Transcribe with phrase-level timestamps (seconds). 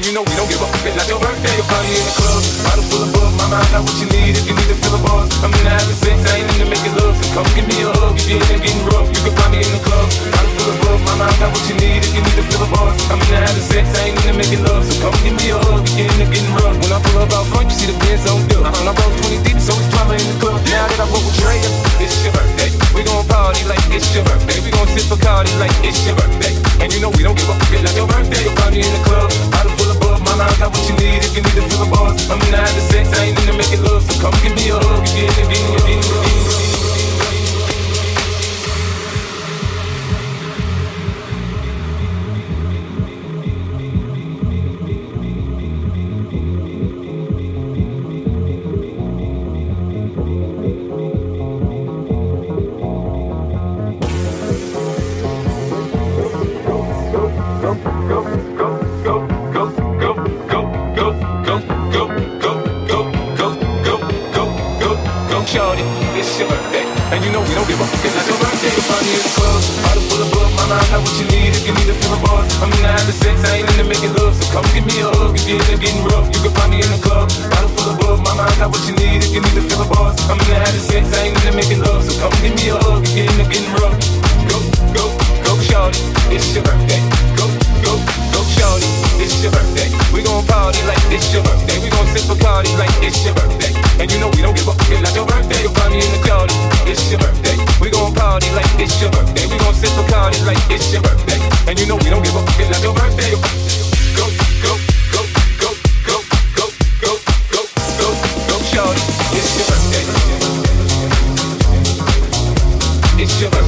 [0.00, 1.84] And you know we don't give a fuck, it's not your birthday, You can find
[1.84, 2.40] me in the club.
[2.64, 4.32] Bottle full of bug, my mind out what you need.
[4.32, 6.72] If you need to fill a buzz, I'm in the having sex, I ain't into
[6.72, 7.12] making love.
[7.20, 9.60] So come give me a hug, if you're in getting rough, you can find me
[9.60, 10.08] in the club.
[10.32, 12.00] Bottle full of bug, my mind out what you need.
[12.00, 14.32] If you need to fill a buzz, I'm in the having sex, I ain't into
[14.40, 14.88] making love.
[14.88, 16.76] So come give me a hug, if you're in getting rough.
[16.80, 18.64] When I pull up out front, you see the Benz on dub.
[18.72, 18.96] Uh-huh.
[18.96, 20.64] about 20 deep, so it's drama in the club.
[20.64, 21.60] Now that I'm with Dre,
[22.00, 22.89] it's your birthday.
[23.00, 24.60] We gon' party like it's your birthday.
[24.60, 26.52] We gon' sip Bacardi like it's your birthday.
[26.84, 28.44] And you know we don't give a fuck like your birthday.
[28.44, 30.20] You'll find me in the club, bottle full of buzz.
[30.20, 32.28] Mama, I got what you need if you need to fill a buzz.
[32.28, 34.04] I'm not the sex, I ain't into make it love.
[34.04, 36.69] So come give me a hug, if you're in the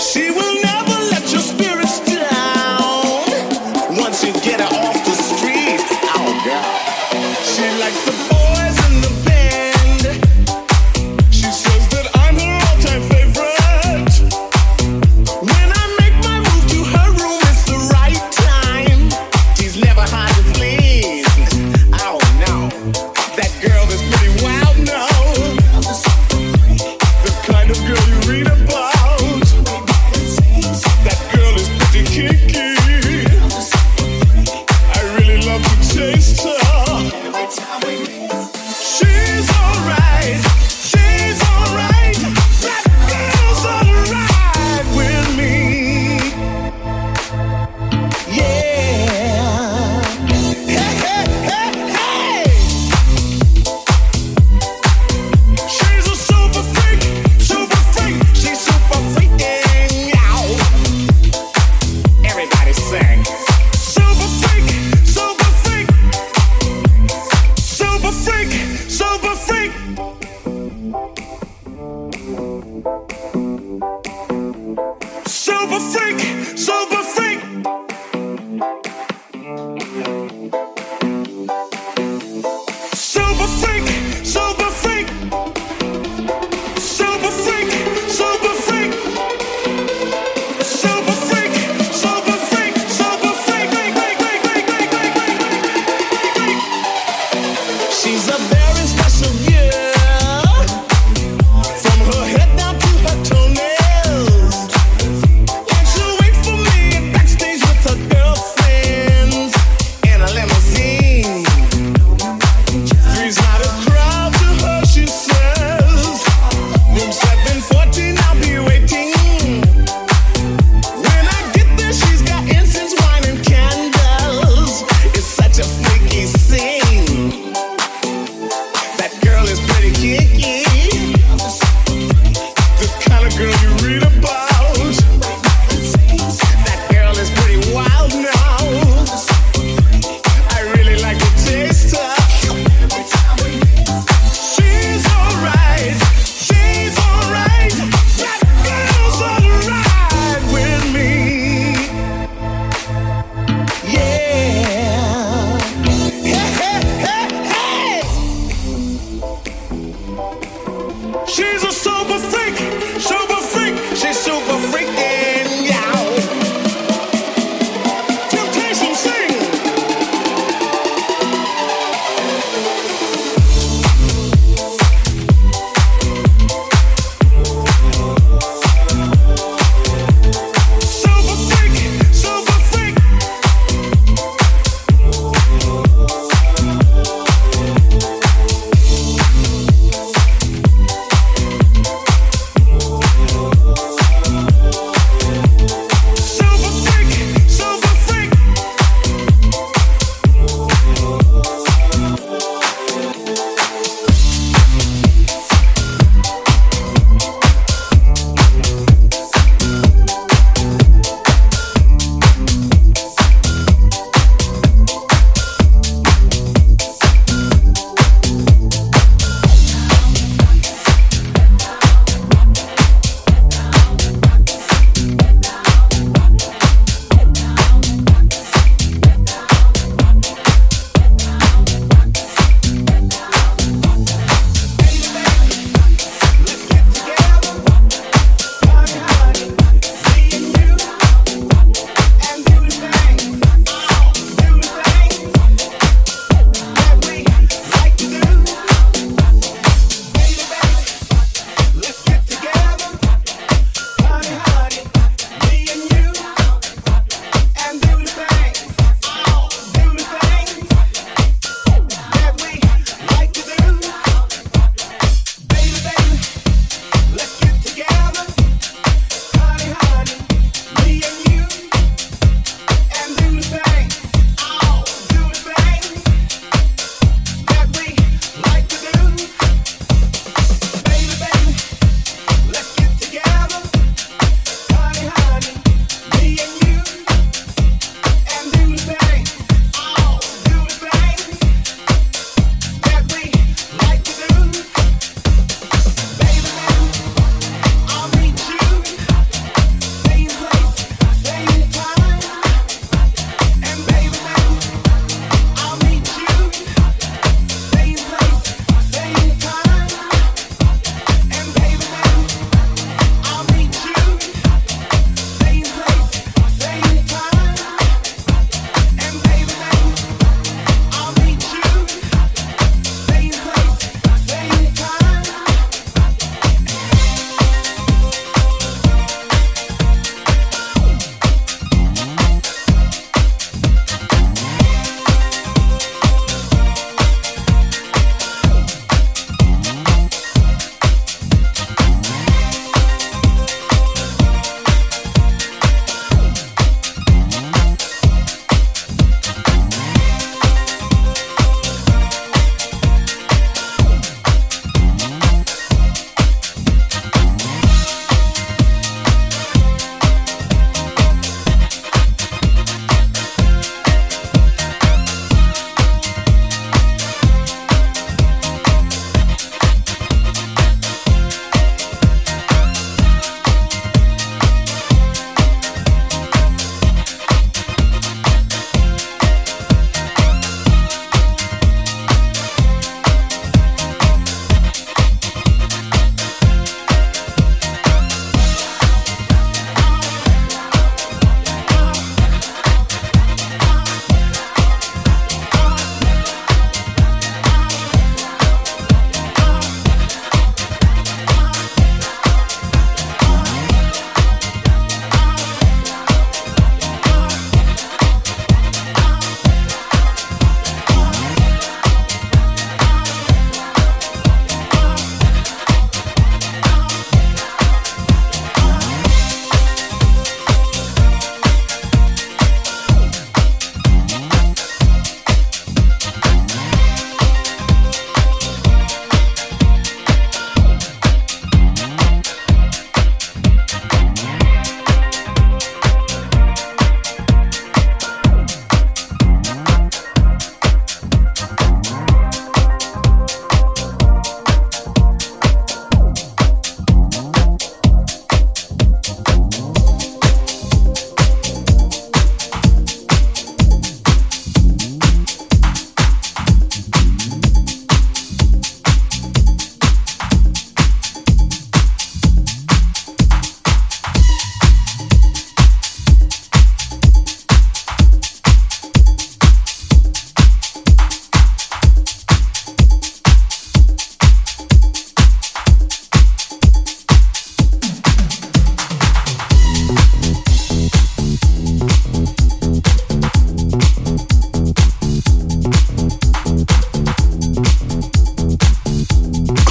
[0.00, 0.51] She will.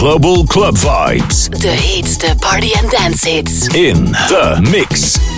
[0.02, 1.48] Global club vibes.
[1.62, 3.68] The hits, the party and dance hits.
[3.76, 5.31] In the mix.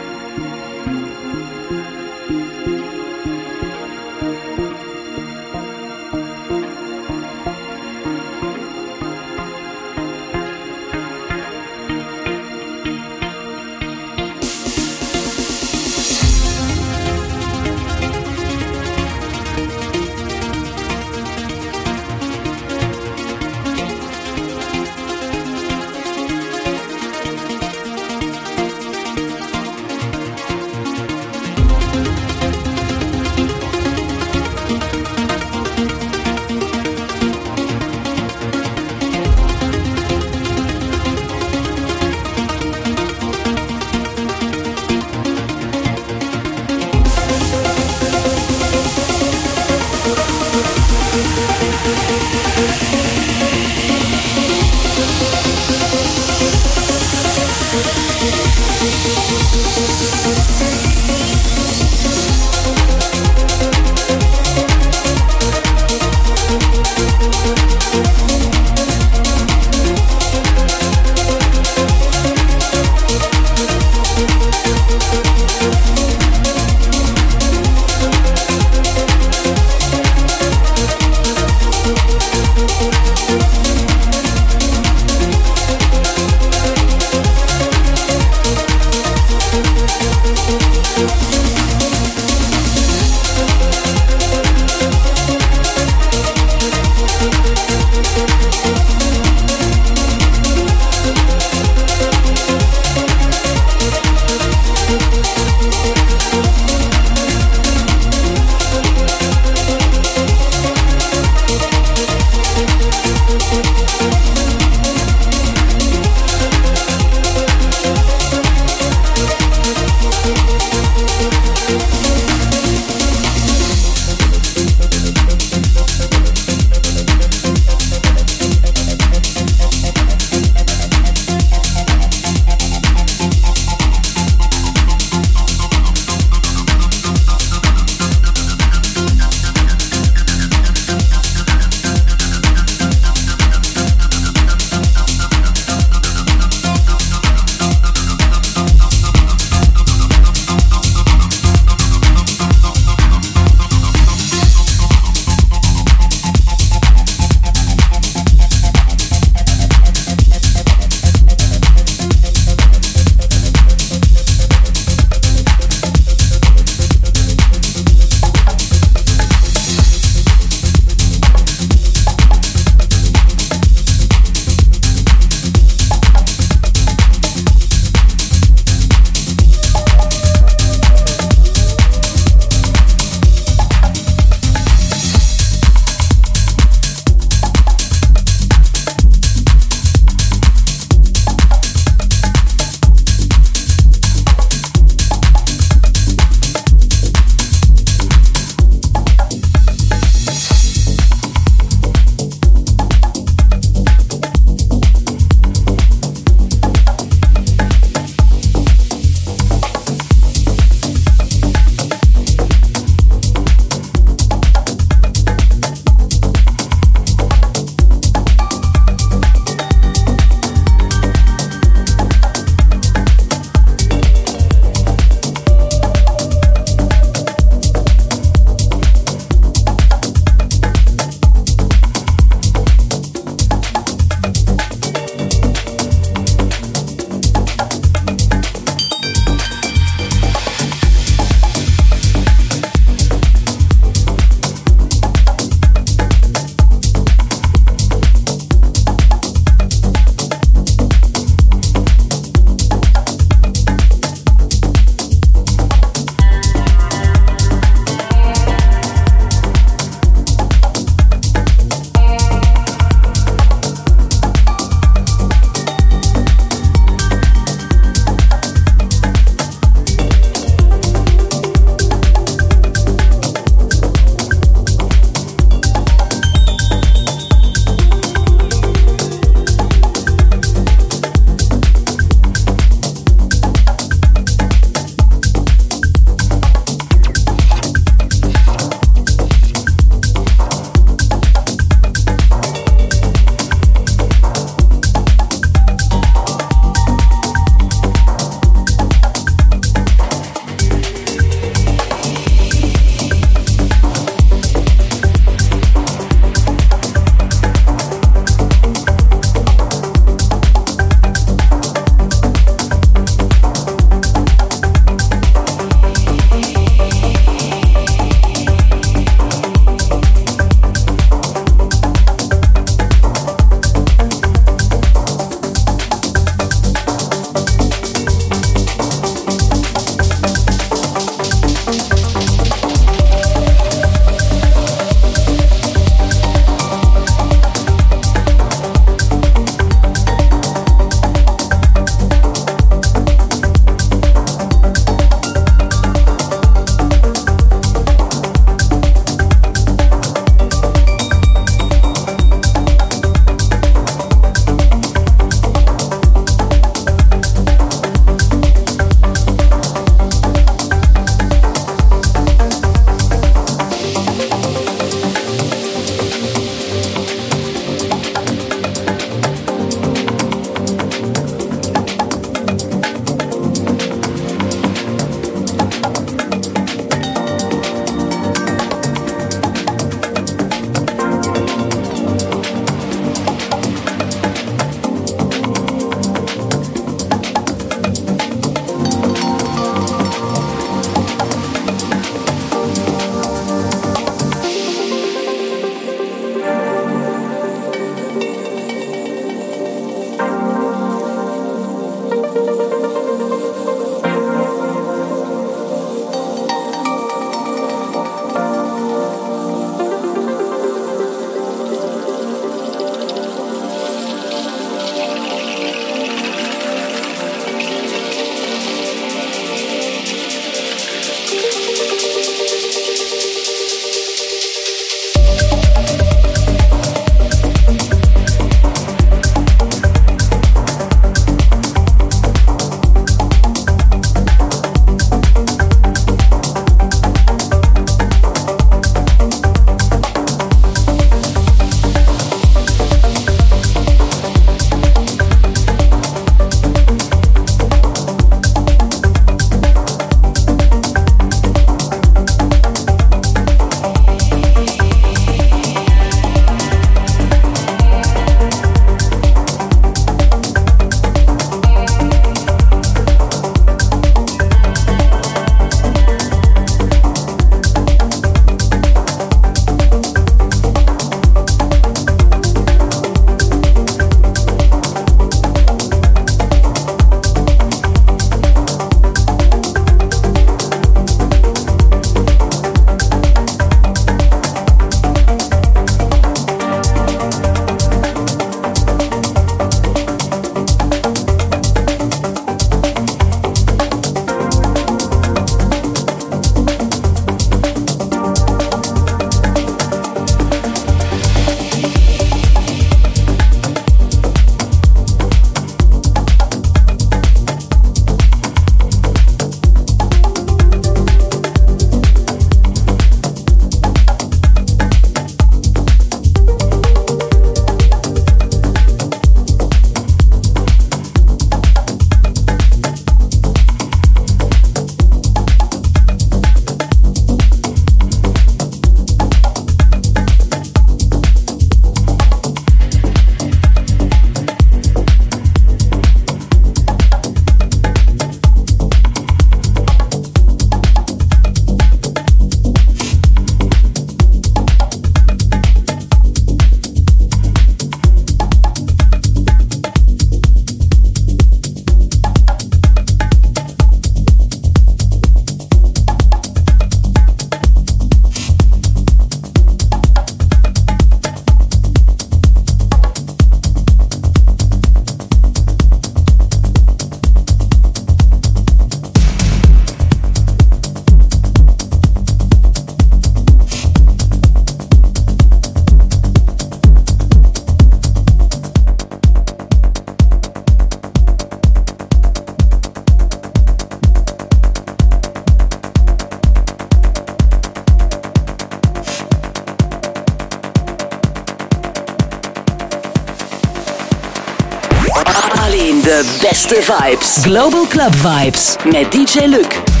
[597.39, 600.00] Global Club Vibes met DJ Luc.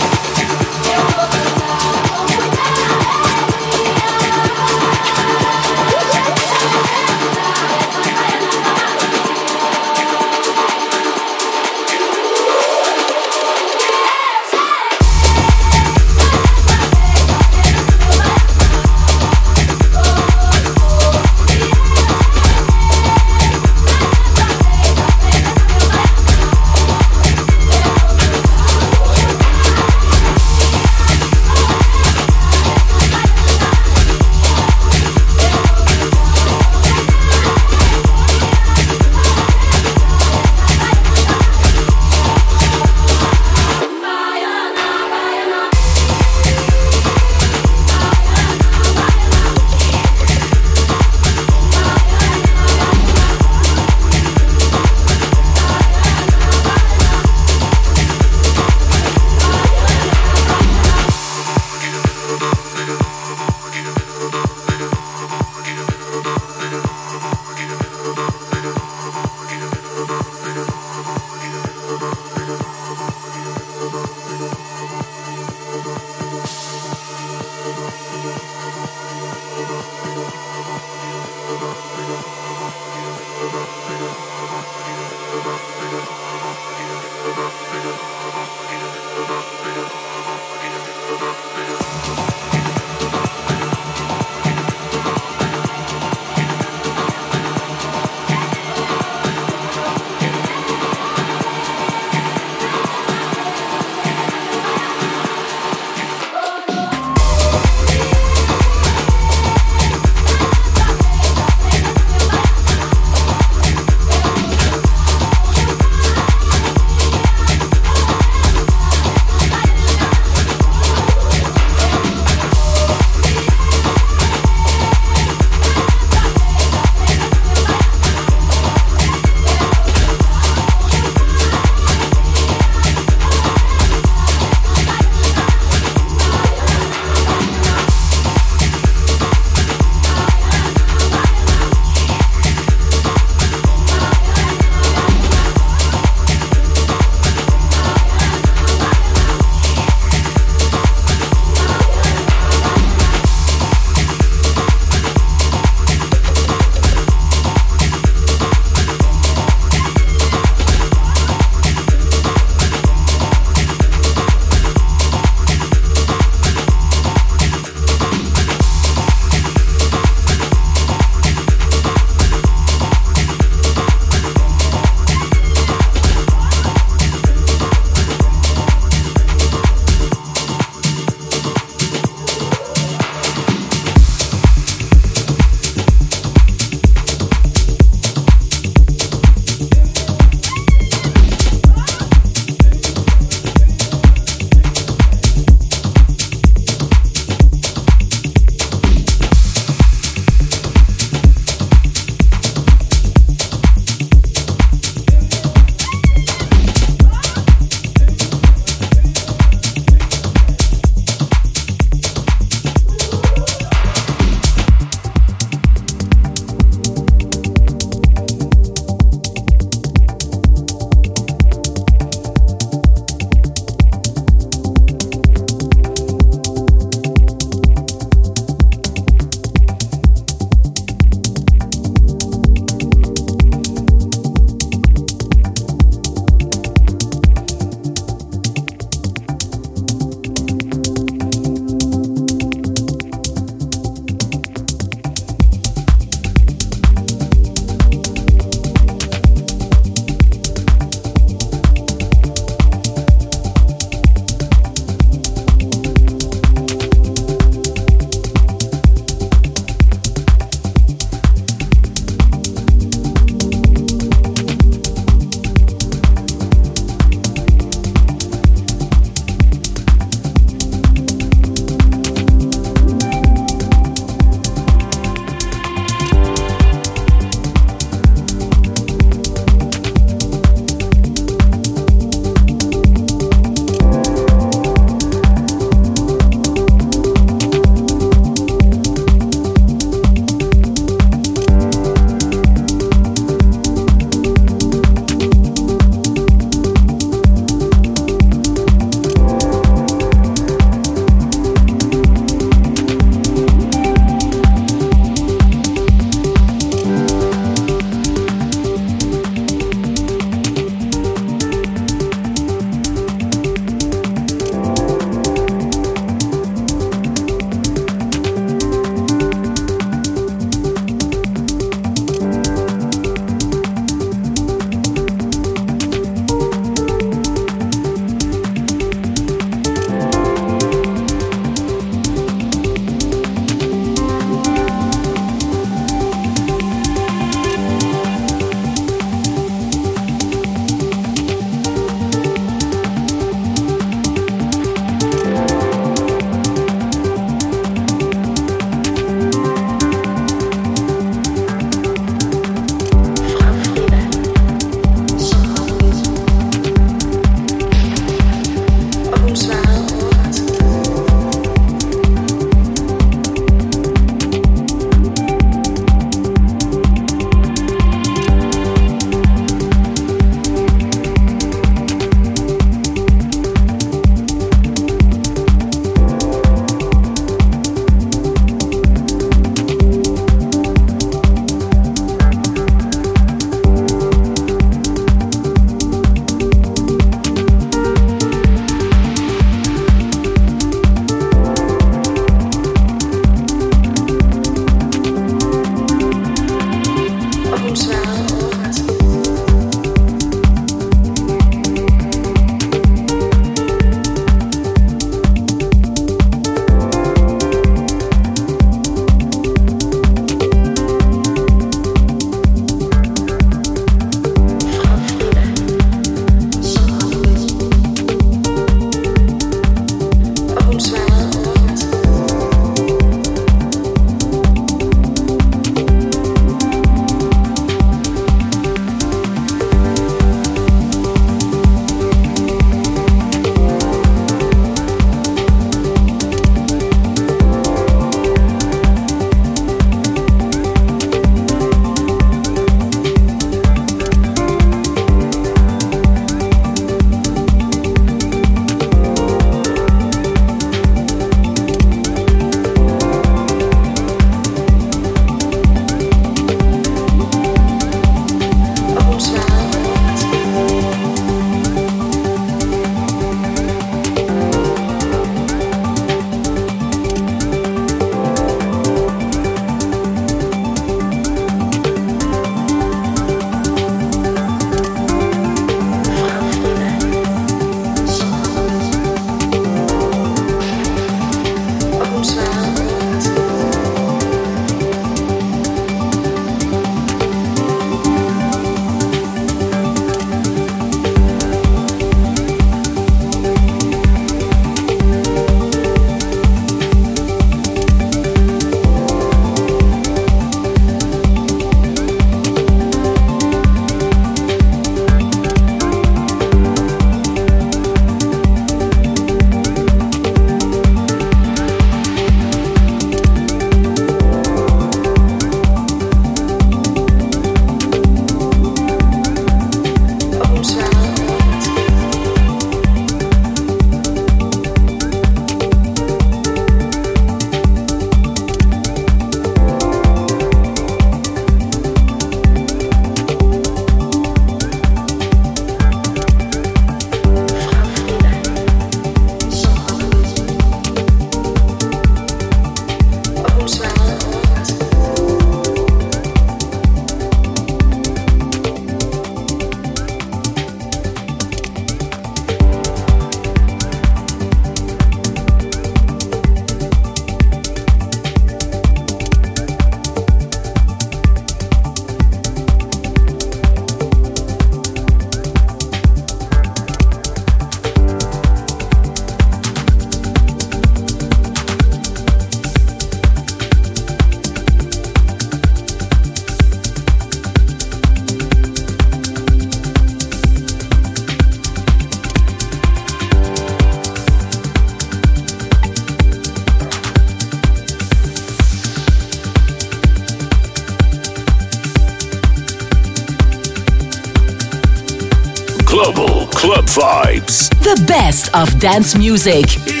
[597.91, 600.00] The best of dance music.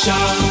[0.00, 0.49] Shout,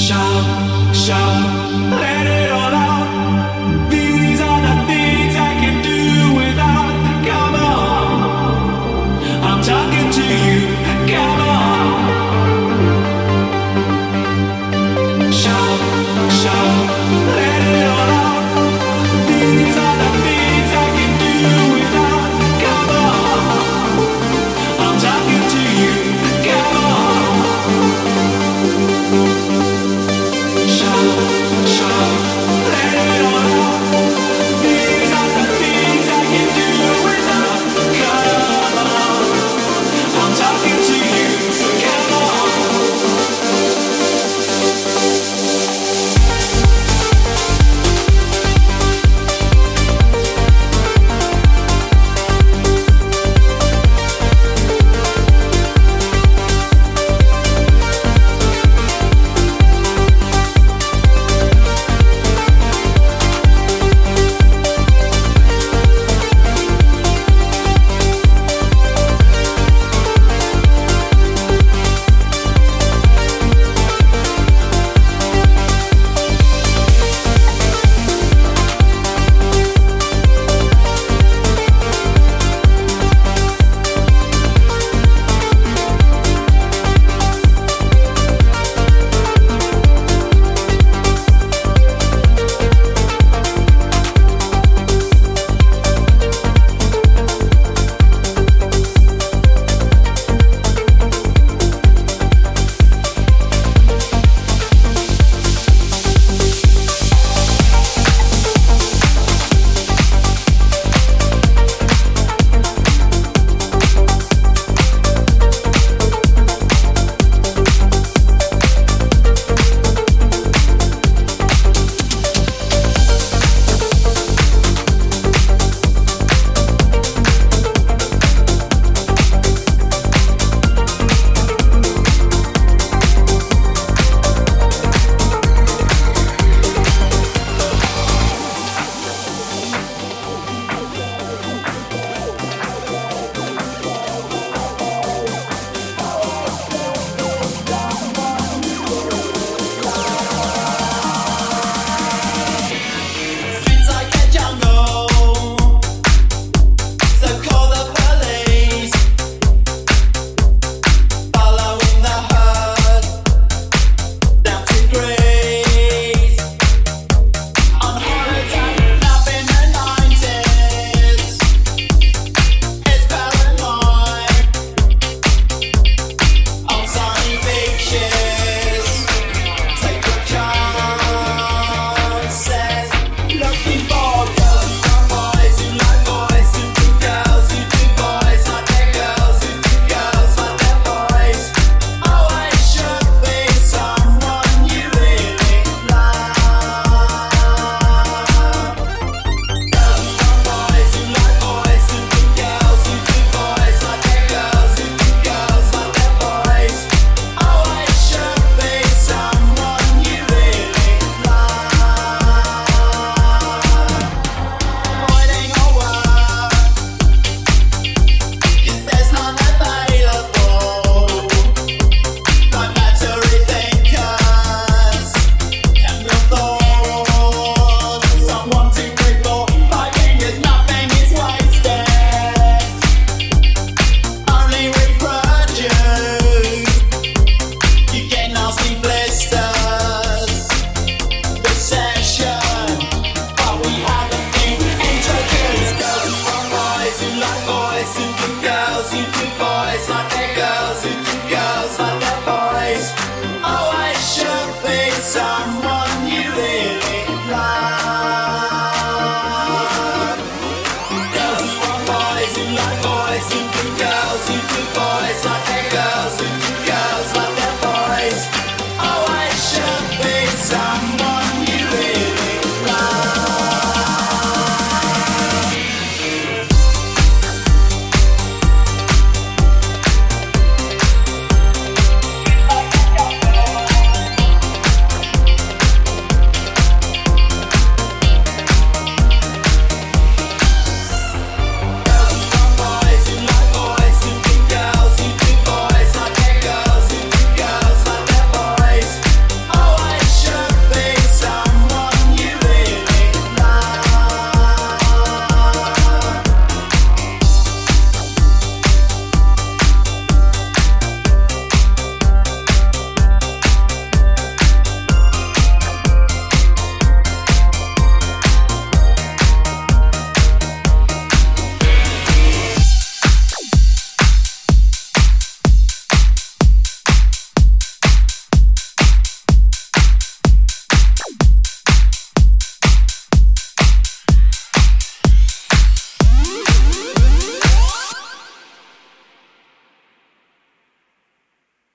[0.00, 2.19] shout, shout,